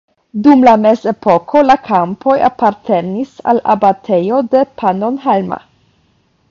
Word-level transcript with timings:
Dum 0.45 0.61
la 0.67 0.71
mezepoko 0.85 1.61
la 1.67 1.75
kampoj 1.89 2.39
apartenis 2.49 3.37
al 3.53 3.63
abatejo 3.75 4.43
de 4.55 4.65
Pannonhalma. 4.83 5.65